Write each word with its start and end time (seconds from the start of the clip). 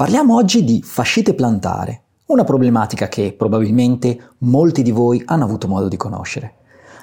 Parliamo 0.00 0.34
oggi 0.34 0.64
di 0.64 0.80
fascite 0.82 1.34
plantare, 1.34 2.04
una 2.28 2.42
problematica 2.42 3.06
che 3.08 3.34
probabilmente 3.36 4.30
molti 4.38 4.80
di 4.80 4.92
voi 4.92 5.22
hanno 5.26 5.44
avuto 5.44 5.68
modo 5.68 5.88
di 5.88 5.98
conoscere. 5.98 6.54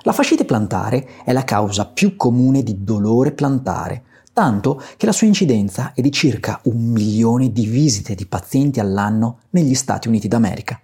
La 0.01 0.13
fascite 0.13 0.45
plantare 0.45 1.07
è 1.23 1.31
la 1.31 1.43
causa 1.43 1.85
più 1.85 2.15
comune 2.15 2.63
di 2.63 2.83
dolore 2.83 3.33
plantare, 3.33 4.01
tanto 4.33 4.81
che 4.97 5.05
la 5.05 5.11
sua 5.11 5.27
incidenza 5.27 5.91
è 5.93 6.01
di 6.01 6.11
circa 6.11 6.59
un 6.63 6.85
milione 6.85 7.51
di 7.51 7.67
visite 7.67 8.15
di 8.15 8.25
pazienti 8.25 8.79
all'anno 8.79 9.41
negli 9.51 9.75
Stati 9.75 10.07
Uniti 10.07 10.27
d'America. 10.27 10.81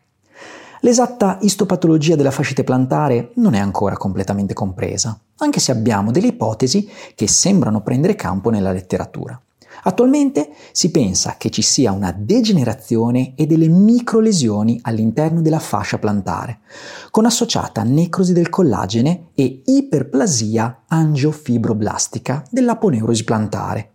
L'esatta 0.81 1.39
istopatologia 1.41 2.15
della 2.15 2.29
fascite 2.29 2.63
plantare 2.63 3.31
non 3.37 3.55
è 3.55 3.59
ancora 3.59 3.97
completamente 3.97 4.53
compresa, 4.53 5.19
anche 5.37 5.59
se 5.59 5.71
abbiamo 5.71 6.11
delle 6.11 6.27
ipotesi 6.27 6.87
che 7.15 7.27
sembrano 7.27 7.81
prendere 7.81 8.13
campo 8.13 8.51
nella 8.51 8.71
letteratura. 8.71 9.41
Attualmente 9.83 10.49
si 10.71 10.91
pensa 10.91 11.35
che 11.37 11.49
ci 11.49 11.61
sia 11.61 11.91
una 11.91 12.13
degenerazione 12.15 13.33
e 13.35 13.45
delle 13.45 13.67
microlesioni 13.67 14.79
all'interno 14.83 15.41
della 15.41 15.59
fascia 15.59 15.97
plantare, 15.97 16.59
con 17.11 17.25
associata 17.25 17.83
necrosi 17.83 18.33
del 18.33 18.49
collagene 18.49 19.31
e 19.33 19.61
iperplasia 19.65 20.83
angiofibroblastica 20.87 22.45
dell'aponeurosi 22.49 23.23
plantare, 23.23 23.91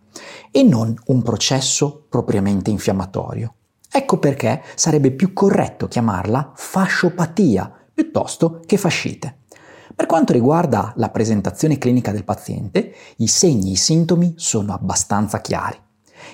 e 0.51 0.63
non 0.63 0.95
un 1.05 1.21
processo 1.21 2.05
propriamente 2.09 2.69
infiammatorio. 2.69 3.53
Ecco 3.91 4.19
perché 4.19 4.61
sarebbe 4.75 5.11
più 5.11 5.33
corretto 5.33 5.87
chiamarla 5.87 6.51
fasciopatia 6.55 7.73
piuttosto 7.93 8.61
che 8.65 8.77
fascite. 8.77 9.38
Per 9.95 10.05
quanto 10.05 10.33
riguarda 10.33 10.93
la 10.97 11.09
presentazione 11.09 11.77
clinica 11.77 12.11
del 12.11 12.23
paziente, 12.23 12.93
i 13.17 13.27
segni 13.27 13.69
e 13.69 13.73
i 13.73 13.77
sintomi 13.77 14.33
sono 14.37 14.73
abbastanza 14.73 15.41
chiari. 15.41 15.77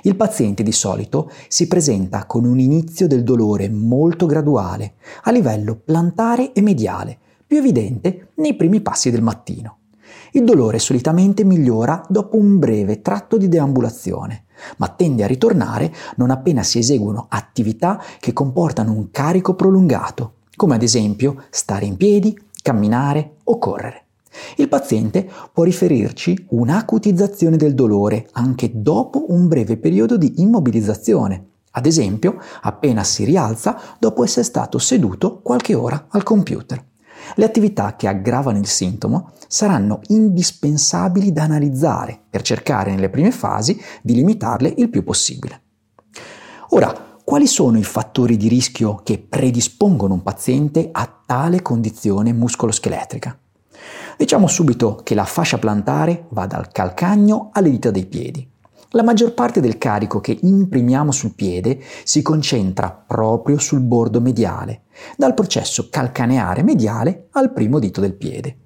Il 0.04 0.16
paziente 0.16 0.63
di 0.63 0.71
solito 0.71 1.32
si 1.48 1.68
presenta 1.68 2.26
con 2.26 2.43
un 2.43 2.60
inizio 2.60 3.07
del 3.07 3.24
dolore 3.24 3.70
molto 3.70 4.26
graduale, 4.26 4.96
a 5.24 5.32
livello 5.32 5.76
plantare 5.76 6.54
e 6.54 6.62
mediale, 6.62 7.18
più 7.46 7.57
evidente 7.57 8.32
nei 8.35 8.55
primi 8.55 8.82
passi 8.82 9.10
del 9.10 9.21
mattino. 9.21 9.77
Il 10.32 10.43
dolore 10.43 10.80
solitamente 10.80 11.46
migliora 11.46 12.05
dopo 12.10 12.37
un 12.37 12.60
breve 12.60 13.02
tratto 13.02 13.37
di 13.37 13.48
deambulazione, 13.48 14.46
ma 14.77 14.90
tende 14.90 15.24
a 15.24 15.27
ritornare 15.27 15.93
non 16.18 16.30
appena 16.30 16.62
si 16.62 16.80
eseguono 16.80 17.27
attività 17.30 18.02
che 18.20 18.34
comportano 18.34 18.91
un 18.91 19.12
carico 19.12 19.54
prolungato, 19.54 20.34
come 20.55 20.76
ad 20.76 20.84
esempio 20.84 21.43
stare 21.49 21.85
in 21.85 21.96
piedi, 21.96 22.37
camminare 22.66 23.35
o 23.44 23.60
correre. 23.60 24.05
Il 24.55 24.68
paziente 24.68 25.30
può 25.54 25.63
riferirci 25.63 26.48
un'acutizzazione 26.49 27.58
del 27.58 27.76
dolore 27.76 28.27
anche 28.32 28.71
dopo 28.74 29.26
un 29.27 29.48
breve 29.48 29.77
periodo 29.77 30.18
di 30.18 30.41
immobilizzazione, 30.41 31.49
ad 31.70 31.86
esempio 31.86 32.40
appena 32.62 33.04
si 33.04 33.24
rialza 33.24 33.80
dopo 33.99 34.24
essere 34.24 34.46
stato 34.46 34.80
seduto 34.80 35.41
qualche 35.41 35.76
ora 35.76 36.08
al 36.10 36.24
computer. 36.24 36.84
Le 37.36 37.46
attività 37.46 37.96
che 37.96 38.08
aggravano 38.08 38.58
il 38.58 38.66
sintomo 38.66 39.34
saranno 39.48 39.99
indispensabili 40.08 41.32
da 41.32 41.43
analizzare 41.43 42.20
per 42.27 42.41
cercare 42.41 42.90
nelle 42.90 43.10
prime 43.10 43.32
fasi 43.32 43.80
di 44.02 44.16
limitarle 44.16 44.74
il 44.77 44.90
più 44.90 45.04
possibile. 45.04 45.62
Ora, 46.70 47.15
quali 47.26 47.48
sono 47.48 47.79
i 47.79 47.84
fattori 47.84 48.37
di 48.37 48.48
rischio 48.48 49.01
che 49.04 49.18
predispongono 49.18 50.13
un 50.13 50.21
paziente 50.21 50.90
a 50.91 51.12
tale 51.26 51.63
condizione 51.63 52.31
muscoloscheletrica? 52.34 53.35
Diciamo 54.15 54.45
subito 54.45 55.01
che 55.04 55.15
la 55.15 55.26
fascia 55.26 55.57
plantare 55.57 56.27
va 56.29 56.46
dal 56.46 56.71
calcagno 56.71 57.49
alle 57.51 57.71
dita 57.71 57.90
dei 57.90 58.05
piedi. 58.05 58.48
La 58.90 59.01
maggior 59.01 59.34
parte 59.34 59.59
del 59.59 59.79
carico 59.79 60.21
che 60.21 60.37
imprimiamo 60.40 61.12
sul 61.12 61.34
piede 61.34 61.81
si 62.03 62.21
concentra 62.21 62.91
proprio 62.91 63.57
sul 63.57 63.81
bordo 63.81 64.22
mediale, 64.22 64.84
dal 65.18 65.34
processo 65.34 65.88
calcaneare 65.90 66.62
mediale 66.62 67.28
al 67.31 67.52
primo 67.52 67.80
dito 67.80 68.02
del 68.02 68.14
piede. 68.14 68.58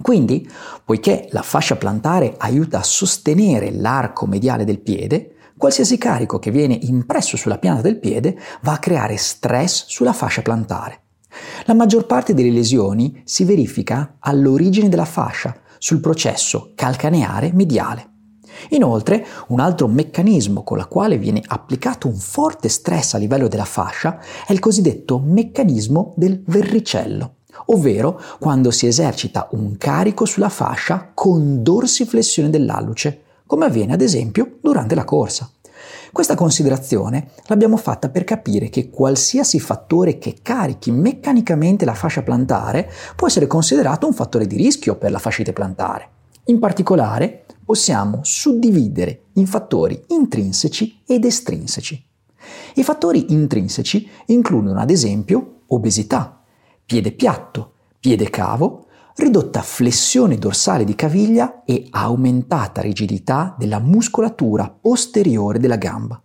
Quindi, 0.00 0.48
poiché 0.84 1.26
la 1.32 1.42
fascia 1.42 1.74
plantare 1.74 2.36
aiuta 2.38 2.78
a 2.78 2.84
sostenere 2.84 3.72
l'arco 3.72 4.26
mediale 4.26 4.64
del 4.64 4.78
piede, 4.78 5.31
Qualsiasi 5.62 5.96
carico 5.96 6.40
che 6.40 6.50
viene 6.50 6.74
impresso 6.74 7.36
sulla 7.36 7.56
pianta 7.56 7.82
del 7.82 8.00
piede 8.00 8.36
va 8.62 8.72
a 8.72 8.78
creare 8.80 9.16
stress 9.16 9.84
sulla 9.86 10.12
fascia 10.12 10.42
plantare. 10.42 11.02
La 11.66 11.74
maggior 11.74 12.04
parte 12.04 12.34
delle 12.34 12.50
lesioni 12.50 13.22
si 13.24 13.44
verifica 13.44 14.16
all'origine 14.18 14.88
della 14.88 15.04
fascia, 15.04 15.56
sul 15.78 16.00
processo 16.00 16.72
calcaneare 16.74 17.52
mediale. 17.52 18.10
Inoltre, 18.70 19.24
un 19.50 19.60
altro 19.60 19.86
meccanismo 19.86 20.64
con 20.64 20.78
il 20.78 20.88
quale 20.88 21.16
viene 21.16 21.40
applicato 21.46 22.08
un 22.08 22.16
forte 22.16 22.68
stress 22.68 23.14
a 23.14 23.18
livello 23.18 23.46
della 23.46 23.64
fascia 23.64 24.18
è 24.44 24.50
il 24.50 24.58
cosiddetto 24.58 25.20
meccanismo 25.24 26.12
del 26.16 26.42
verricello, 26.44 27.36
ovvero 27.66 28.20
quando 28.40 28.72
si 28.72 28.88
esercita 28.88 29.46
un 29.52 29.76
carico 29.78 30.24
sulla 30.24 30.48
fascia 30.48 31.12
con 31.14 31.62
dorsiflessione 31.62 32.50
dell'alluce, 32.50 33.26
come 33.52 33.66
avviene 33.66 33.92
ad 33.92 34.00
esempio 34.00 34.56
durante 34.62 34.94
la 34.94 35.04
corsa. 35.04 35.50
Questa 36.10 36.34
considerazione 36.34 37.32
l'abbiamo 37.48 37.76
fatta 37.76 38.08
per 38.08 38.24
capire 38.24 38.70
che 38.70 38.88
qualsiasi 38.88 39.60
fattore 39.60 40.16
che 40.16 40.36
carichi 40.40 40.90
meccanicamente 40.90 41.84
la 41.84 41.92
fascia 41.92 42.22
plantare 42.22 42.90
può 43.14 43.26
essere 43.26 43.46
considerato 43.46 44.06
un 44.06 44.14
fattore 44.14 44.46
di 44.46 44.56
rischio 44.56 44.96
per 44.96 45.10
la 45.10 45.18
fascite 45.18 45.52
plantare. 45.52 46.08
In 46.44 46.58
particolare, 46.60 47.44
possiamo 47.62 48.20
suddividere 48.22 49.24
in 49.34 49.46
fattori 49.46 50.02
intrinseci 50.08 51.02
ed 51.06 51.26
estrinseci. 51.26 52.02
I 52.76 52.82
fattori 52.82 53.34
intrinseci 53.34 54.08
includono 54.28 54.80
ad 54.80 54.88
esempio 54.88 55.56
obesità, 55.66 56.42
piede 56.86 57.12
piatto, 57.12 57.72
piede 58.00 58.30
cavo, 58.30 58.86
ridotta 59.16 59.60
flessione 59.62 60.36
dorsale 60.36 60.84
di 60.84 60.94
caviglia 60.94 61.64
e 61.64 61.86
aumentata 61.90 62.80
rigidità 62.80 63.54
della 63.58 63.78
muscolatura 63.78 64.68
posteriore 64.68 65.58
della 65.58 65.76
gamba. 65.76 66.22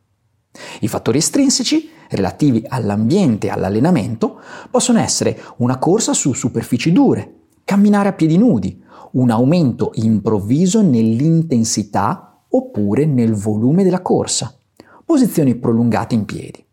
I 0.81 0.87
fattori 0.87 1.17
estrinseci, 1.17 1.89
relativi 2.09 2.63
all'ambiente 2.67 3.47
e 3.47 3.49
all'allenamento, 3.51 4.39
possono 4.71 4.99
essere 4.99 5.39
una 5.57 5.77
corsa 5.77 6.13
su 6.13 6.33
superfici 6.33 6.91
dure, 6.91 7.35
camminare 7.63 8.09
a 8.09 8.13
piedi 8.13 8.37
nudi, 8.37 8.81
un 9.13 9.29
aumento 9.29 9.91
improvviso 9.95 10.81
nell'intensità 10.81 12.43
oppure 12.49 13.05
nel 13.05 13.33
volume 13.33 13.83
della 13.83 14.01
corsa, 14.01 14.57
posizioni 15.05 15.55
prolungate 15.55 16.15
in 16.15 16.25
piedi. 16.25 16.66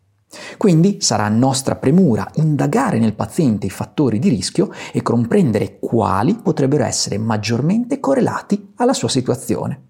Quindi 0.57 0.97
sarà 1.01 1.27
nostra 1.29 1.75
premura 1.75 2.29
indagare 2.35 2.99
nel 2.99 3.13
paziente 3.13 3.65
i 3.65 3.69
fattori 3.71 4.19
di 4.19 4.29
rischio 4.29 4.71
e 4.91 5.01
comprendere 5.01 5.79
quali 5.79 6.35
potrebbero 6.35 6.83
essere 6.83 7.17
maggiormente 7.17 7.99
correlati 7.99 8.73
alla 8.75 8.93
sua 8.93 9.09
situazione. 9.09 9.89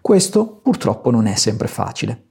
Questo 0.00 0.60
purtroppo 0.62 1.10
non 1.10 1.26
è 1.26 1.34
sempre 1.34 1.68
facile. 1.68 2.26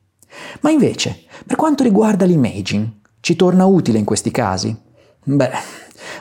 Ma 0.62 0.70
invece, 0.70 1.24
per 1.46 1.56
quanto 1.56 1.84
riguarda 1.84 2.26
l'imaging, 2.26 3.00
ci 3.20 3.36
torna 3.36 3.66
utile 3.66 3.98
in 3.98 4.06
questi 4.06 4.32
casi? 4.32 4.76
Beh, 5.24 5.52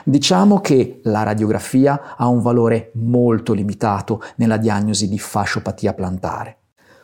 diciamo 0.03 0.61
che 0.61 0.99
la 1.03 1.23
radiografia 1.23 2.15
ha 2.15 2.27
un 2.27 2.41
valore 2.41 2.91
molto 2.95 3.53
limitato 3.53 4.21
nella 4.35 4.57
diagnosi 4.57 5.07
di 5.07 5.17
fasciopatia 5.17 5.93
plantare. 5.93 6.57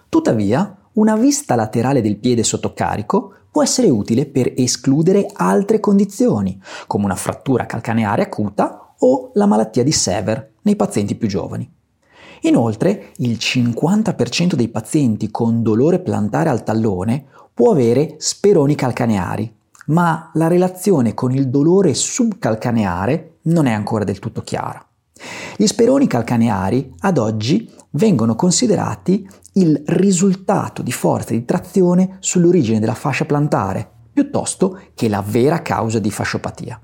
Tuttavia, 0.09 0.77
una 0.93 1.15
vista 1.15 1.55
laterale 1.55 2.01
del 2.01 2.17
piede 2.17 2.43
sotto 2.43 2.73
carico 2.73 3.33
può 3.51 3.63
essere 3.63 3.89
utile 3.89 4.25
per 4.25 4.53
escludere 4.55 5.29
altre 5.33 5.79
condizioni, 5.79 6.61
come 6.85 7.05
una 7.05 7.15
frattura 7.15 7.65
calcaneare 7.65 8.23
acuta 8.23 8.93
o 8.99 9.31
la 9.33 9.45
malattia 9.45 9.83
di 9.83 9.91
Sever 9.91 10.53
nei 10.61 10.75
pazienti 10.75 11.15
più 11.15 11.27
giovani. 11.27 11.69
Inoltre, 12.41 13.13
il 13.17 13.37
50% 13.39 14.53
dei 14.53 14.67
pazienti 14.67 15.31
con 15.31 15.63
dolore 15.63 15.99
plantare 15.99 16.49
al 16.49 16.63
tallone 16.63 17.25
può 17.53 17.71
avere 17.71 18.15
speroni 18.19 18.75
calcaneari, 18.75 19.51
ma 19.87 20.29
la 20.33 20.47
relazione 20.47 21.13
con 21.13 21.31
il 21.31 21.49
dolore 21.49 21.93
subcalcaneare 21.93 23.37
non 23.43 23.65
è 23.65 23.71
ancora 23.71 24.03
del 24.03 24.19
tutto 24.19 24.41
chiara. 24.41 24.85
Gli 25.55 25.65
speroni 25.65 26.05
calcaneari 26.05 26.93
ad 26.99 27.17
oggi 27.17 27.73
vengono 27.91 28.35
considerati 28.35 29.27
il 29.57 29.81
risultato 29.87 30.81
di 30.81 30.91
forza 30.91 31.33
di 31.33 31.43
trazione 31.43 32.17
sull'origine 32.19 32.79
della 32.79 32.93
fascia 32.93 33.25
plantare, 33.25 33.89
piuttosto 34.13 34.79
che 34.93 35.09
la 35.09 35.23
vera 35.25 35.61
causa 35.61 35.99
di 35.99 36.11
fasciopatia. 36.11 36.79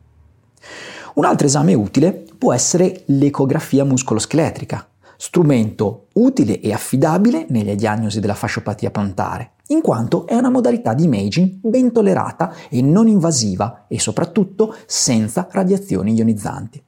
Un 1.16 1.26
altro 1.26 1.46
esame 1.46 1.76
utile 1.76 2.26
può 2.38 2.52
essere 2.52 3.04
l'ecografia 3.08 3.86
muscoloscheletrica, 3.86 4.88
strumento 5.18 6.08
utile 6.14 6.60
e 6.60 6.74
affidabile 6.74 7.46
nelle 7.50 7.76
diagnosi 7.76 8.20
della 8.20 8.34
fasciopatia 8.34 8.90
plantare, 8.90 9.52
in 9.68 9.82
quanto 9.82 10.26
è 10.26 10.36
una 10.36 10.50
modalità 10.50 10.96
di 10.96 11.04
imaging 11.04 11.60
ben 11.62 11.92
tollerata 11.92 12.54
e 12.70 12.82
non 12.82 13.08
invasiva 13.08 13.86
e 13.88 14.00
soprattutto 14.00 14.76
senza 14.88 15.48
radiazioni 15.52 16.14
ionizzanti. 16.14 16.84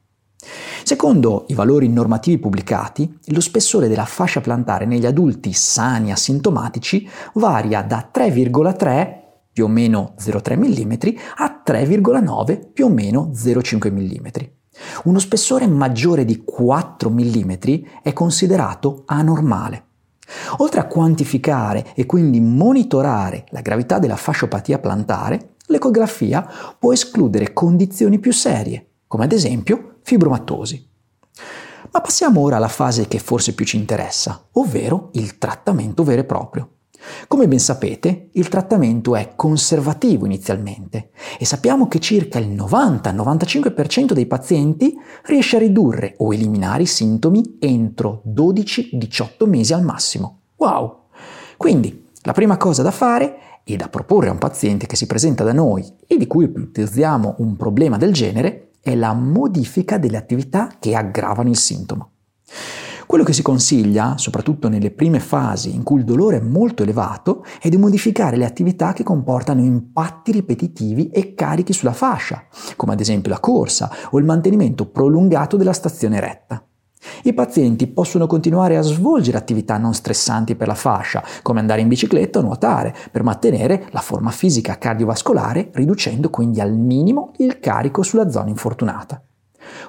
Secondo 0.83 1.45
i 1.47 1.53
valori 1.53 1.88
normativi 1.89 2.38
pubblicati, 2.38 3.18
lo 3.27 3.42
spessore 3.42 3.88
della 3.88 4.06
fascia 4.06 4.42
plantare 4.42 4.86
negli 4.86 5.06
adulti 5.06 5.53
sani 5.53 6.12
asintomatici 6.12 7.07
varia 7.33 7.81
da 7.81 8.09
3,3 8.13 9.24
più 9.51 9.65
o 9.65 9.68
meno 9.68 10.15
0,3 10.19 10.57
mm, 10.57 10.94
a 11.38 11.62
3,9 11.65 12.71
più 12.74 12.86
o 12.86 12.89
meno 12.89 13.31
0,5 13.33 13.92
mm. 13.92 14.27
Uno 15.06 15.19
spessore 15.19 15.68
maggiore 15.68 16.25
di 16.25 16.44
4 16.44 17.09
mm 17.09 17.51
è 18.03 18.12
considerato 18.12 19.03
anormale. 19.06 19.83
Oltre 20.57 20.80
a 20.81 20.88
quantificare 20.88 21.94
e 21.95 22.06
quindi 22.06 22.42
monitorare 22.42 23.45
la 23.50 23.62
gravità 23.62 24.00
della 24.00 24.15
fasciopatia 24.15 24.80
plantare, 24.80 25.56
l'ecografia 25.68 26.47
può 26.77 26.92
escludere 26.92 27.53
condizioni 27.53 28.19
più 28.19 28.33
serie, 28.33 28.94
come 29.07 29.25
ad 29.25 29.31
esempio 29.31 29.98
fibromatosi. 30.04 30.90
Ma 31.92 32.02
passiamo 32.02 32.42
ora 32.42 32.57
alla 32.57 32.68
fase 32.68 33.07
che 33.07 33.19
forse 33.19 33.54
più 33.54 33.66
ci 33.66 33.78
interessa, 33.78 34.48
ovvero 34.54 35.10
il 35.13 35.38
trattamento 35.38 36.04
vero 36.04 36.22
e 36.22 36.25
proprio. 36.25 36.69
Come 37.28 37.48
ben 37.48 37.60
sapete, 37.60 38.30
il 38.34 38.50
trattamento 38.50 39.16
è 39.16 39.34
conservativo 39.36 40.25
inizialmente 40.25 41.12
e 41.38 41.46
sappiamo 41.46 41.88
che 41.88 42.00
circa 42.00 42.40
il 42.40 42.50
90-95% 42.50 44.13
dei 44.13 44.25
pazienti 44.25 44.98
riesce 45.25 45.57
a 45.57 45.60
ridurre 45.60 46.16
o 46.18 46.34
eliminare 46.34 46.84
i 46.84 46.88
sintomi 46.88 47.57
entro 47.60 48.24
12-18 48.28 49.48
mesi 49.48 49.74
al 49.74 49.84
massimo. 49.84 50.40
Wow! 50.57 51.04
Quindi, 51.57 52.07
la 52.24 52.34
prima 52.34 52.57
cosa 52.57 52.81
da 52.81 52.92
fare 52.92 53.38
e 53.63 53.75
da 53.75 53.90
proporre 53.90 54.30
a 54.30 54.31
un 54.31 54.38
paziente 54.38 54.86
che 54.86 54.96
si 54.96 55.07
presenta 55.07 55.44
da 55.44 55.54
noi 55.54 55.86
e 56.07 56.18
di 56.18 56.28
cui 56.28 56.46
ipotizziamo 56.46 57.36
un 57.40 57.56
problema 57.56 57.98
del 57.98 58.13
genere 58.13 58.65
è 58.86 58.94
la 58.94 59.14
modifica 59.14 59.98
delle 59.98 60.16
attività 60.16 60.70
che 60.78 60.94
aggravano 60.94 61.50
il 61.50 61.58
sintomo. 61.58 62.12
Quello 63.08 63.24
che 63.24 63.34
si 63.34 63.42
consiglia, 63.42 64.16
soprattutto 64.20 64.70
nelle 64.70 64.92
prime 64.92 65.20
fasi 65.20 65.74
in 65.74 65.82
cui 65.82 66.02
il 66.02 66.06
dolore 66.06 66.38
è 66.38 66.42
molto 66.42 66.84
elevato, 66.84 67.44
è 67.60 67.68
di 67.68 67.78
modificare 67.78 68.38
le 68.38 68.46
attività 68.46 68.94
che 68.94 69.02
comportano 69.02 69.64
impatti 69.64 70.32
ripetitivi 70.32 71.10
e 71.10 71.34
carichi 71.34 71.74
sulla 71.74 71.94
fascia, 71.94 72.46
come 72.76 72.94
ad 72.94 73.00
esempio 73.00 73.32
la 73.32 73.40
corsa 73.40 73.90
o 74.12 74.20
il 74.20 74.26
mantenimento 74.26 74.88
prolungato 74.88 75.58
della 75.58 75.74
stazione 75.74 76.20
retta. 76.20 76.64
I 77.24 77.34
pazienti 77.34 77.88
possono 77.88 78.28
continuare 78.28 78.78
a 78.78 78.81
svolgere 78.81 79.38
attività 79.38 79.78
non 79.78 79.94
stressanti 79.94 80.56
per 80.56 80.68
la 80.68 80.75
fascia, 80.75 81.24
come 81.42 81.60
andare 81.60 81.81
in 81.81 81.88
bicicletta 81.88 82.40
o 82.40 82.42
nuotare, 82.42 82.96
per 83.12 83.24
mantenere 83.24 83.88
la 83.92 84.02
forma 84.02 84.31
fisica 84.31 84.78
cardiovascolare, 84.78 85.69
riducendo 85.74 86.30
quindi 86.30 86.62
al 86.62 86.74
minimo 86.74 87.31
il 87.38 87.60
carico 87.60 88.04
sulla 88.04 88.30
zona 88.30 88.50
infortunata. 88.50 89.22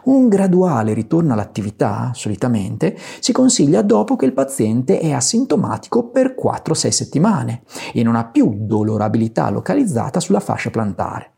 Un 0.04 0.28
graduale 0.28 0.94
ritorno 0.94 1.32
all'attività, 1.32 2.10
solitamente, 2.14 2.96
si 3.20 3.32
consiglia 3.32 3.82
dopo 3.82 4.16
che 4.16 4.24
il 4.24 4.32
paziente 4.32 4.98
è 4.98 5.12
asintomatico 5.12 6.08
per 6.08 6.34
4-6 6.40 6.88
settimane 6.88 7.62
e 7.92 8.02
non 8.02 8.16
ha 8.16 8.24
più 8.24 8.54
dolorabilità 8.56 9.50
localizzata 9.50 10.20
sulla 10.20 10.40
fascia 10.40 10.70
plantare. 10.70 11.35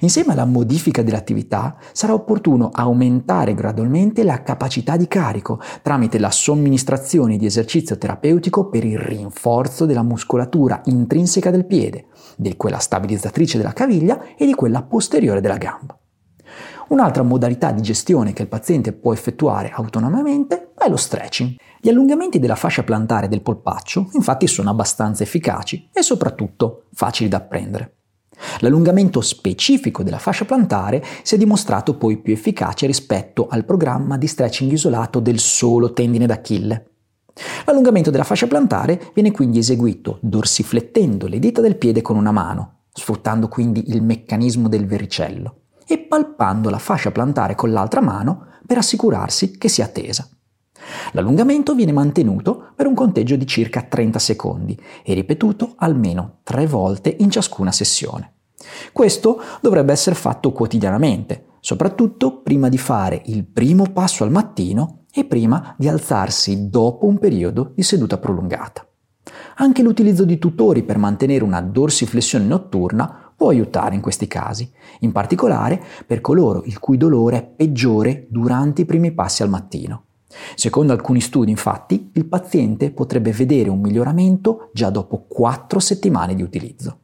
Insieme 0.00 0.32
alla 0.32 0.44
modifica 0.44 1.02
dell'attività 1.02 1.76
sarà 1.92 2.14
opportuno 2.14 2.70
aumentare 2.72 3.54
gradualmente 3.54 4.24
la 4.24 4.42
capacità 4.42 4.96
di 4.96 5.08
carico 5.08 5.60
tramite 5.82 6.18
la 6.18 6.30
somministrazione 6.30 7.36
di 7.36 7.46
esercizio 7.46 7.98
terapeutico 7.98 8.68
per 8.68 8.84
il 8.84 8.98
rinforzo 8.98 9.86
della 9.86 10.02
muscolatura 10.02 10.80
intrinseca 10.86 11.50
del 11.50 11.66
piede, 11.66 12.06
di 12.36 12.56
quella 12.56 12.78
stabilizzatrice 12.78 13.58
della 13.58 13.72
caviglia 13.72 14.34
e 14.36 14.46
di 14.46 14.54
quella 14.54 14.82
posteriore 14.82 15.40
della 15.40 15.58
gamba. 15.58 15.98
Un'altra 16.88 17.22
modalità 17.22 17.70
di 17.70 17.82
gestione 17.82 18.32
che 18.32 18.42
il 18.42 18.48
paziente 18.48 18.92
può 18.92 19.12
effettuare 19.12 19.70
autonomamente 19.72 20.72
è 20.76 20.88
lo 20.88 20.96
stretching. 20.96 21.54
Gli 21.80 21.88
allungamenti 21.88 22.40
della 22.40 22.56
fascia 22.56 22.82
plantare 22.82 23.28
del 23.28 23.42
polpaccio 23.42 24.08
infatti 24.14 24.48
sono 24.48 24.70
abbastanza 24.70 25.22
efficaci 25.22 25.90
e 25.92 26.02
soprattutto 26.02 26.86
facili 26.92 27.28
da 27.28 27.36
apprendere. 27.36 27.99
L'allungamento 28.60 29.20
specifico 29.22 30.02
della 30.02 30.18
fascia 30.18 30.44
plantare 30.44 31.02
si 31.22 31.34
è 31.34 31.38
dimostrato 31.38 31.96
poi 31.96 32.18
più 32.18 32.32
efficace 32.32 32.86
rispetto 32.86 33.46
al 33.48 33.64
programma 33.64 34.18
di 34.18 34.26
stretching 34.26 34.70
isolato 34.72 35.18
del 35.20 35.38
solo 35.38 35.92
tendine 35.92 36.26
d'Achille. 36.26 36.88
L'allungamento 37.64 38.10
della 38.10 38.24
fascia 38.24 38.46
plantare 38.46 39.12
viene 39.14 39.30
quindi 39.30 39.58
eseguito 39.58 40.18
dorsiflettendo 40.20 41.26
le 41.26 41.38
dita 41.38 41.62
del 41.62 41.76
piede 41.76 42.02
con 42.02 42.16
una 42.16 42.32
mano, 42.32 42.82
sfruttando 42.92 43.48
quindi 43.48 43.84
il 43.88 44.02
meccanismo 44.02 44.68
del 44.68 44.86
vericello 44.86 45.60
e 45.86 45.98
palpando 45.98 46.68
la 46.68 46.78
fascia 46.78 47.10
plantare 47.10 47.54
con 47.54 47.70
l'altra 47.70 48.02
mano 48.02 48.46
per 48.66 48.76
assicurarsi 48.76 49.56
che 49.56 49.68
sia 49.68 49.86
tesa. 49.86 50.28
L'allungamento 51.12 51.74
viene 51.74 51.92
mantenuto 51.92 52.72
per 52.76 52.86
un 52.86 52.94
conteggio 52.94 53.36
di 53.36 53.46
circa 53.46 53.82
30 53.82 54.18
secondi 54.18 54.78
e 55.02 55.14
ripetuto 55.14 55.74
almeno 55.76 56.40
tre 56.42 56.66
volte 56.66 57.14
in 57.18 57.30
ciascuna 57.30 57.72
sessione. 57.72 58.34
Questo 58.92 59.40
dovrebbe 59.60 59.92
essere 59.92 60.14
fatto 60.14 60.52
quotidianamente, 60.52 61.46
soprattutto 61.60 62.40
prima 62.40 62.68
di 62.68 62.78
fare 62.78 63.22
il 63.26 63.44
primo 63.44 63.86
passo 63.92 64.24
al 64.24 64.30
mattino 64.30 65.04
e 65.12 65.24
prima 65.24 65.74
di 65.76 65.88
alzarsi 65.88 66.68
dopo 66.68 67.06
un 67.06 67.18
periodo 67.18 67.72
di 67.74 67.82
seduta 67.82 68.18
prolungata. 68.18 68.86
Anche 69.56 69.82
l'utilizzo 69.82 70.24
di 70.24 70.38
tutori 70.38 70.82
per 70.82 70.98
mantenere 70.98 71.44
una 71.44 71.60
dorsiflessione 71.60 72.44
notturna 72.44 73.32
può 73.36 73.48
aiutare 73.48 73.94
in 73.94 74.00
questi 74.00 74.26
casi, 74.26 74.70
in 75.00 75.12
particolare 75.12 75.82
per 76.06 76.20
coloro 76.20 76.62
il 76.64 76.78
cui 76.78 76.96
dolore 76.96 77.36
è 77.36 77.46
peggiore 77.46 78.26
durante 78.30 78.82
i 78.82 78.84
primi 78.86 79.12
passi 79.12 79.42
al 79.42 79.48
mattino. 79.48 80.04
Secondo 80.54 80.92
alcuni 80.92 81.20
studi, 81.20 81.50
infatti, 81.50 82.10
il 82.14 82.26
paziente 82.26 82.90
potrebbe 82.92 83.32
vedere 83.32 83.68
un 83.68 83.80
miglioramento 83.80 84.70
già 84.72 84.90
dopo 84.90 85.24
4 85.26 85.78
settimane 85.80 86.34
di 86.34 86.42
utilizzo. 86.42 86.98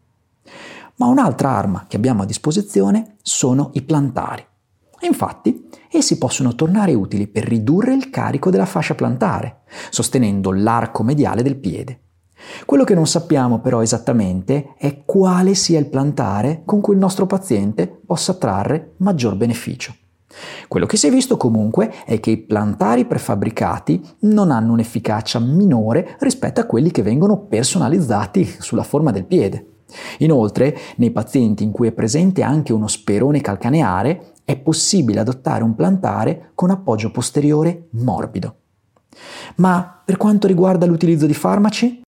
Ma 0.96 1.06
un'altra 1.06 1.50
arma 1.50 1.84
che 1.86 1.96
abbiamo 1.96 2.22
a 2.22 2.26
disposizione 2.26 3.16
sono 3.22 3.70
i 3.74 3.82
plantari. 3.82 4.44
Infatti, 5.00 5.68
essi 5.90 6.16
possono 6.16 6.54
tornare 6.54 6.94
utili 6.94 7.26
per 7.26 7.44
ridurre 7.44 7.94
il 7.94 8.08
carico 8.08 8.50
della 8.50 8.64
fascia 8.64 8.94
plantare, 8.94 9.60
sostenendo 9.90 10.52
l'arco 10.52 11.02
mediale 11.02 11.42
del 11.42 11.56
piede. 11.56 12.00
Quello 12.64 12.84
che 12.84 12.94
non 12.94 13.06
sappiamo 13.06 13.60
però 13.60 13.82
esattamente 13.82 14.74
è 14.78 15.04
quale 15.04 15.54
sia 15.54 15.78
il 15.78 15.88
plantare 15.88 16.62
con 16.64 16.80
cui 16.80 16.94
il 16.94 17.00
nostro 17.00 17.26
paziente 17.26 17.86
possa 17.88 18.34
trarre 18.34 18.94
maggior 18.98 19.36
beneficio. 19.36 19.94
Quello 20.68 20.86
che 20.86 20.96
si 20.96 21.06
è 21.06 21.10
visto 21.10 21.36
comunque 21.36 21.92
è 22.04 22.20
che 22.20 22.30
i 22.30 22.36
plantari 22.38 23.06
prefabbricati 23.06 24.02
non 24.20 24.50
hanno 24.50 24.72
un'efficacia 24.72 25.38
minore 25.38 26.16
rispetto 26.20 26.60
a 26.60 26.64
quelli 26.64 26.90
che 26.90 27.02
vengono 27.02 27.38
personalizzati 27.38 28.44
sulla 28.58 28.82
forma 28.82 29.10
del 29.12 29.24
piede. 29.24 29.75
Inoltre, 30.18 30.76
nei 30.96 31.10
pazienti 31.10 31.62
in 31.62 31.70
cui 31.70 31.88
è 31.88 31.92
presente 31.92 32.42
anche 32.42 32.72
uno 32.72 32.88
sperone 32.88 33.40
calcaneare, 33.40 34.32
è 34.44 34.56
possibile 34.56 35.20
adottare 35.20 35.64
un 35.64 35.74
plantare 35.74 36.50
con 36.54 36.70
appoggio 36.70 37.10
posteriore 37.10 37.88
morbido. 37.90 38.54
Ma 39.56 40.02
per 40.04 40.16
quanto 40.16 40.46
riguarda 40.46 40.86
l'utilizzo 40.86 41.26
di 41.26 41.34
farmaci, 41.34 42.04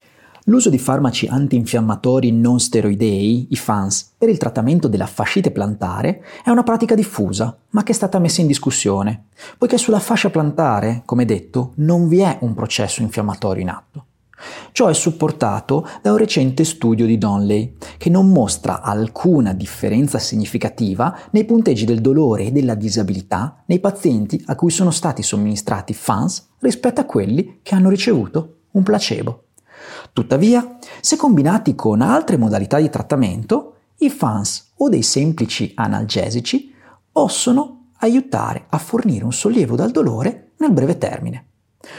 L'uso 0.49 0.71
di 0.71 0.79
farmaci 0.79 1.27
antinfiammatori 1.27 2.33
non 2.33 2.59
steroidei, 2.59 3.49
i 3.51 3.57
FANS, 3.57 4.15
per 4.17 4.31
il 4.31 4.39
trattamento 4.39 4.89
della 4.89 5.05
fascite 5.05 5.51
plantare 5.51 6.25
è 6.43 6.49
una 6.49 6.63
pratica 6.63 6.95
diffusa, 6.95 7.55
ma 7.71 7.83
che 7.83 7.93
è 7.93 7.95
stata 7.95 8.19
messa 8.19 8.41
in 8.41 8.47
discussione, 8.47 9.27
poiché 9.59 9.77
sulla 9.77 10.01
fascia 10.01 10.31
plantare, 10.31 11.03
come 11.05 11.27
detto, 11.27 11.73
non 11.77 12.09
vi 12.09 12.21
è 12.21 12.39
un 12.41 12.55
processo 12.55 13.03
infiammatorio 13.03 13.61
in 13.61 13.69
atto. 13.69 14.07
Ciò 14.73 14.87
è 14.87 14.95
supportato 14.95 15.87
da 16.03 16.13
un 16.13 16.19
recente 16.19 16.65
studio 16.65 17.07
di 17.07 17.19
Donley, 17.19 17.77
che 17.97 18.11
non 18.11 18.31
mostra 18.31 18.83
alcuna 18.83 19.53
differenza 19.53 20.19
significativa 20.19 21.17
nei 21.31 21.45
punteggi 21.45 21.85
del 21.85 22.01
dolore 22.01 22.45
e 22.45 22.53
della 22.53 22.75
disabilità 22.75 23.63
nei 23.67 23.81
pazienti 23.81 24.43
a 24.47 24.55
cui 24.55 24.71
sono 24.71 24.91
stati 24.91 25.23
somministrati 25.23 25.95
FANS 25.95 26.49
rispetto 26.61 27.01
a 27.01 27.05
quelli 27.05 27.61
che 27.63 27.75
hanno 27.75 27.89
ricevuto 27.89 28.61
un 28.73 28.83
placebo. 28.83 29.45
Tuttavia, 30.13 30.79
se 31.01 31.17
combinati 31.17 31.75
con 31.75 32.01
altre 32.01 32.37
modalità 32.37 32.79
di 32.79 32.91
trattamento, 32.91 33.75
i 33.99 34.11
FANS 34.11 34.75
o 34.77 34.89
dei 34.89 35.03
semplici 35.03 35.73
analgesici 35.75 36.73
possono 37.11 37.91
aiutare 37.99 38.67
a 38.69 38.79
fornire 38.79 39.25
un 39.25 39.33
sollievo 39.33 39.75
dal 39.75 39.91
dolore 39.91 40.53
nel 40.59 40.73
breve 40.73 40.99
termine. 40.99 41.47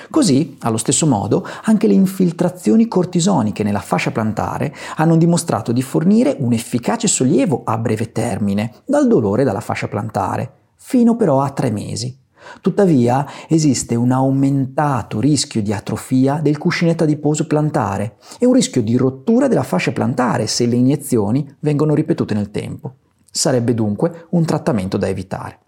Così, 0.09 0.57
allo 0.61 0.77
stesso 0.77 1.05
modo, 1.05 1.45
anche 1.63 1.87
le 1.87 1.93
infiltrazioni 1.93 2.87
cortisoniche 2.87 3.63
nella 3.63 3.79
fascia 3.79 4.11
plantare 4.11 4.73
hanno 4.95 5.17
dimostrato 5.17 5.71
di 5.71 5.81
fornire 5.81 6.35
un 6.39 6.53
efficace 6.53 7.07
sollievo 7.07 7.61
a 7.65 7.77
breve 7.77 8.11
termine 8.11 8.73
dal 8.85 9.07
dolore 9.07 9.43
dalla 9.43 9.59
fascia 9.59 9.87
plantare, 9.87 10.51
fino 10.75 11.15
però 11.15 11.41
a 11.41 11.51
tre 11.51 11.71
mesi. 11.71 12.17
Tuttavia 12.61 13.25
esiste 13.47 13.95
un 13.95 14.11
aumentato 14.11 15.19
rischio 15.19 15.61
di 15.61 15.73
atrofia 15.73 16.39
del 16.41 16.57
cuscinetto 16.57 17.03
adiposo 17.03 17.45
plantare 17.47 18.15
e 18.39 18.45
un 18.45 18.53
rischio 18.53 18.81
di 18.81 18.95
rottura 18.95 19.47
della 19.47 19.63
fascia 19.63 19.91
plantare 19.91 20.47
se 20.47 20.65
le 20.65 20.75
iniezioni 20.75 21.55
vengono 21.59 21.93
ripetute 21.93 22.33
nel 22.33 22.51
tempo. 22.51 22.95
Sarebbe 23.29 23.73
dunque 23.73 24.27
un 24.31 24.45
trattamento 24.45 24.97
da 24.97 25.07
evitare. 25.07 25.59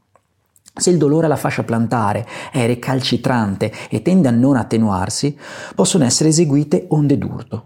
Se 0.73 0.89
il 0.89 0.97
dolore 0.97 1.25
alla 1.25 1.35
fascia 1.35 1.63
plantare 1.63 2.25
è 2.51 2.65
recalcitrante 2.65 3.71
e 3.89 4.01
tende 4.01 4.29
a 4.29 4.31
non 4.31 4.55
attenuarsi, 4.55 5.37
possono 5.75 6.05
essere 6.05 6.29
eseguite 6.29 6.85
onde 6.89 7.17
d'urto. 7.17 7.65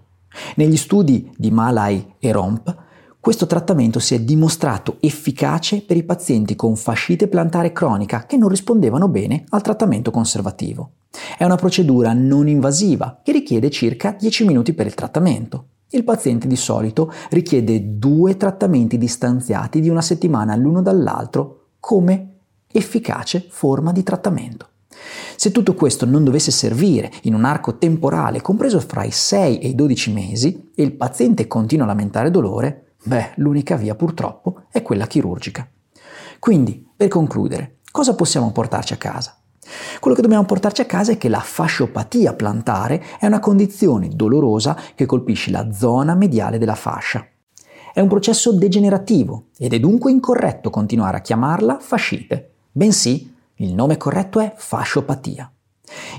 Negli 0.55 0.75
studi 0.75 1.31
di 1.37 1.51
Malai 1.51 2.15
e 2.19 2.31
Romp 2.31 2.75
Questo 3.19 3.47
trattamento 3.47 3.99
si 3.99 4.15
è 4.15 4.19
dimostrato 4.19 4.97
efficace 4.99 5.81
per 5.81 5.97
i 5.97 6.03
pazienti 6.03 6.55
con 6.55 6.75
fascite 6.75 7.27
plantare 7.27 7.71
cronica 7.71 8.25
che 8.25 8.37
non 8.37 8.49
rispondevano 8.49 9.07
bene 9.07 9.45
al 9.49 9.61
trattamento 9.61 10.11
conservativo. 10.11 10.91
È 11.37 11.43
una 11.43 11.55
procedura 11.55 12.13
non 12.13 12.47
invasiva 12.47 13.21
che 13.23 13.31
richiede 13.31 13.69
circa 13.69 14.15
10 14.19 14.45
minuti 14.45 14.73
per 14.73 14.87
il 14.87 14.93
trattamento. 14.93 15.67
Il 15.89 16.03
paziente 16.03 16.47
di 16.47 16.55
solito 16.55 17.11
richiede 17.29 17.97
due 17.97 18.35
trattamenti 18.35 18.97
distanziati 18.97 19.79
di 19.79 19.89
una 19.89 20.01
settimana 20.01 20.55
l'uno 20.55 20.81
dall'altro 20.81 21.67
come 21.79 22.34
efficace 22.77 23.45
forma 23.49 23.91
di 23.91 24.03
trattamento. 24.03 24.69
Se 25.35 25.51
tutto 25.51 25.73
questo 25.73 26.05
non 26.05 26.23
dovesse 26.23 26.51
servire 26.51 27.11
in 27.23 27.33
un 27.33 27.43
arco 27.43 27.77
temporale 27.77 28.41
compreso 28.41 28.79
fra 28.79 29.03
i 29.03 29.11
6 29.11 29.59
e 29.59 29.67
i 29.67 29.75
12 29.75 30.11
mesi 30.11 30.71
e 30.73 30.83
il 30.83 30.93
paziente 30.93 31.47
continua 31.47 31.85
a 31.85 31.89
lamentare 31.89 32.31
dolore, 32.31 32.93
beh, 33.03 33.33
l'unica 33.35 33.75
via 33.75 33.95
purtroppo 33.95 34.63
è 34.71 34.81
quella 34.81 35.07
chirurgica. 35.07 35.67
Quindi, 36.39 36.87
per 36.95 37.09
concludere, 37.09 37.79
cosa 37.91 38.15
possiamo 38.15 38.51
portarci 38.51 38.93
a 38.93 38.97
casa? 38.97 39.37
Quello 39.99 40.15
che 40.15 40.21
dobbiamo 40.21 40.45
portarci 40.45 40.81
a 40.81 40.85
casa 40.85 41.11
è 41.11 41.17
che 41.17 41.27
la 41.27 41.39
fasciopatia 41.39 42.33
plantare 42.33 43.03
è 43.19 43.25
una 43.25 43.39
condizione 43.39 44.09
dolorosa 44.09 44.77
che 44.93 45.05
colpisce 45.05 45.51
la 45.51 45.71
zona 45.71 46.13
mediale 46.13 46.57
della 46.57 46.75
fascia. 46.75 47.25
È 47.93 47.99
un 47.99 48.07
processo 48.07 48.51
degenerativo 48.51 49.47
ed 49.57 49.73
è 49.73 49.79
dunque 49.79 50.11
incorretto 50.11 50.69
continuare 50.69 51.17
a 51.17 51.21
chiamarla 51.21 51.79
fascite, 51.79 52.54
bensì 52.77 53.33
il 53.59 53.73
nome 53.73 53.95
corretto 53.95 54.41
è 54.41 54.53
fasciopatia. 54.53 55.49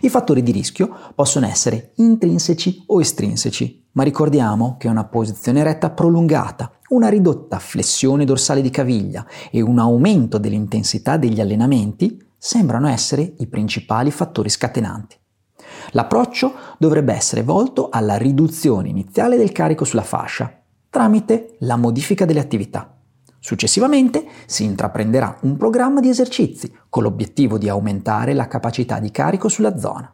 I 0.00 0.08
fattori 0.08 0.42
di 0.42 0.52
rischio 0.52 0.90
possono 1.14 1.46
essere 1.46 1.92
intrinseci 1.96 2.84
o 2.86 2.98
estrinseci, 2.98 3.88
ma 3.92 4.02
ricordiamo 4.02 4.76
che 4.78 4.88
una 4.88 5.04
posizione 5.04 5.62
retta 5.62 5.90
prolungata, 5.90 6.72
una 6.88 7.08
ridotta 7.08 7.58
flessione 7.58 8.24
dorsale 8.24 8.62
di 8.62 8.70
caviglia 8.70 9.26
e 9.50 9.60
un 9.60 9.78
aumento 9.78 10.38
dell'intensità 10.38 11.18
degli 11.18 11.42
allenamenti 11.42 12.24
sembrano 12.38 12.88
essere 12.88 13.34
i 13.36 13.46
principali 13.48 14.10
fattori 14.10 14.48
scatenanti. 14.48 15.16
L'approccio 15.90 16.54
dovrebbe 16.78 17.12
essere 17.12 17.42
volto 17.42 17.90
alla 17.90 18.16
riduzione 18.16 18.88
iniziale 18.88 19.36
del 19.36 19.52
carico 19.52 19.84
sulla 19.84 20.02
fascia, 20.02 20.58
tramite 20.88 21.56
la 21.60 21.76
modifica 21.76 22.24
delle 22.24 22.40
attività. 22.40 22.95
Successivamente 23.46 24.26
si 24.46 24.64
intraprenderà 24.64 25.38
un 25.42 25.56
programma 25.56 26.00
di 26.00 26.08
esercizi 26.08 26.76
con 26.88 27.04
l'obiettivo 27.04 27.58
di 27.58 27.68
aumentare 27.68 28.34
la 28.34 28.48
capacità 28.48 28.98
di 28.98 29.12
carico 29.12 29.46
sulla 29.46 29.78
zona. 29.78 30.12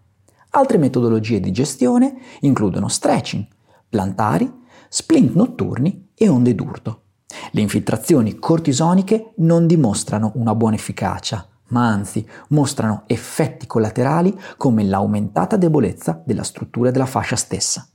Altre 0.51 0.77
metodologie 0.77 1.41
di 1.41 1.51
gestione 1.51 2.15
includono 2.41 2.89
stretching, 2.89 3.47
plantari, 3.89 4.53
splint 4.87 5.35
notturni 5.35 6.11
e 6.15 6.29
onde 6.29 6.55
d'urto. 6.55 7.05
Le 7.53 7.62
infiltrazioni 7.62 8.35
cortisoniche 8.35 9.33
non 9.37 9.67
dimostrano 9.67 10.33
una 10.35 10.55
buona 10.55 10.75
efficacia, 10.75 11.49
ma 11.69 11.89
anzi 11.89 12.29
mostrano 12.49 13.05
effetti 13.07 13.67
collaterali 13.67 14.39
come 14.59 14.85
l'aumentata 14.85 15.57
debolezza 15.57 16.23
della 16.23 16.43
struttura 16.43 16.91
della 16.91 17.07
fascia 17.07 17.37
stessa. 17.37 17.92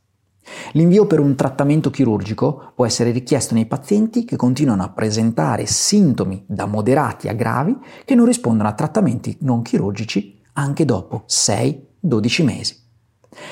L'invio 0.77 1.07
per 1.07 1.19
un 1.19 1.35
trattamento 1.35 1.89
chirurgico 1.89 2.73
può 2.75 2.85
essere 2.85 3.09
richiesto 3.09 3.55
nei 3.55 3.65
pazienti 3.65 4.25
che 4.25 4.35
continuano 4.35 4.83
a 4.83 4.91
presentare 4.91 5.65
sintomi 5.65 6.45
da 6.47 6.67
moderati 6.67 7.27
a 7.27 7.33
gravi 7.33 7.75
che 8.05 8.13
non 8.13 8.27
rispondono 8.27 8.69
a 8.69 8.73
trattamenti 8.73 9.37
non 9.41 9.63
chirurgici 9.63 10.39
anche 10.53 10.85
dopo 10.85 11.23
6-12 11.27 12.43
mesi. 12.43 12.85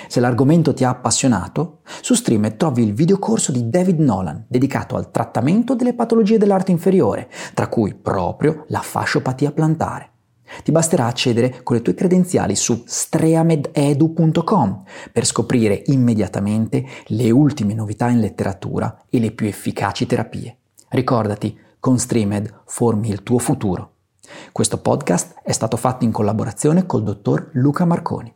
Se 0.07 0.19
l'argomento 0.19 0.75
ti 0.75 0.83
ha 0.83 0.89
appassionato, 0.89 1.79
su 1.99 2.13
Stream 2.13 2.57
trovi 2.57 2.83
il 2.83 2.93
videocorso 2.93 3.51
di 3.51 3.69
David 3.69 3.99
Nolan 3.99 4.45
dedicato 4.47 4.95
al 4.95 5.09
trattamento 5.09 5.73
delle 5.73 5.95
patologie 5.95 6.37
dell'arte 6.37 6.69
inferiore, 6.69 7.27
tra 7.55 7.67
cui 7.69 7.95
proprio 7.95 8.65
la 8.67 8.81
fasciopatia 8.81 9.51
plantare. 9.51 10.14
Ti 10.63 10.71
basterà 10.71 11.05
accedere 11.05 11.61
con 11.63 11.75
le 11.75 11.81
tue 11.81 11.93
credenziali 11.93 12.55
su 12.55 12.83
streamededu.com 12.85 14.83
per 15.11 15.25
scoprire 15.25 15.83
immediatamente 15.87 16.85
le 17.07 17.31
ultime 17.31 17.73
novità 17.73 18.09
in 18.09 18.19
letteratura 18.19 19.03
e 19.09 19.19
le 19.19 19.31
più 19.31 19.47
efficaci 19.47 20.05
terapie. 20.05 20.57
Ricordati, 20.89 21.57
con 21.79 21.99
Streamed 21.99 22.61
formi 22.65 23.09
il 23.09 23.23
tuo 23.23 23.39
futuro. 23.39 23.91
Questo 24.51 24.79
podcast 24.79 25.35
è 25.43 25.51
stato 25.51 25.77
fatto 25.77 26.03
in 26.03 26.11
collaborazione 26.11 26.85
col 26.85 27.03
dottor 27.03 27.49
Luca 27.53 27.85
Marconi. 27.85 28.33